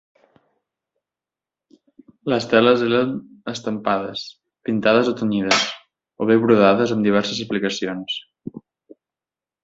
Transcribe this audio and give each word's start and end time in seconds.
Les 2.31 2.47
teles 2.53 2.85
eren 2.85 3.11
estampades, 3.53 4.23
pintades 4.69 5.11
o 5.11 5.13
tenyides, 5.19 5.67
o 6.25 6.29
bé 6.31 6.39
brodades 6.45 6.95
amb 6.97 7.09
diverses 7.09 7.43
aplicacions. 7.45 8.17